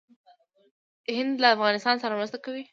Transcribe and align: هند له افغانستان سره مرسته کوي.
هند 1.17 1.33
له 1.41 1.47
افغانستان 1.55 1.95
سره 2.03 2.17
مرسته 2.19 2.37
کوي. 2.45 2.63